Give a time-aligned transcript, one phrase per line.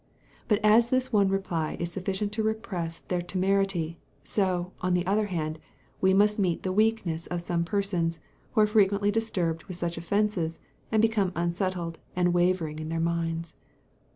[0.47, 5.27] But as this one reply is sufficient to repress their temerity, so, on the other
[5.27, 5.59] hand,
[6.01, 8.17] we must meet the weakness of some persons,
[8.53, 10.59] who are frequently disturbed with such offences,
[10.91, 13.57] and become unsettled and wavering in their minds.